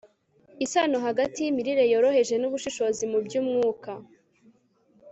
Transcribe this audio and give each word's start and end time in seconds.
isano 0.65 0.97
hagati 1.05 1.37
y'imirire 1.41 1.83
yoroheje 1.93 2.35
n'ubushishozi 2.37 3.03
mu 3.11 3.19
by'umwuka 3.25 3.91